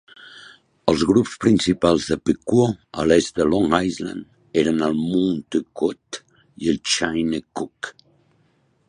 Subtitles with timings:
[0.91, 2.71] Els grups principals de Pequot
[3.03, 6.21] a l'est de Long Island eren els Montaukett
[6.65, 7.93] i els Shinnecock.